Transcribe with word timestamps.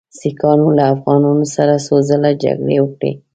سیکهانو 0.19 0.67
له 0.77 0.83
افغانانو 0.95 1.45
سره 1.55 1.73
څو 1.85 1.95
ځله 2.09 2.31
جګړې 2.43 2.77
وکړې. 2.81 3.11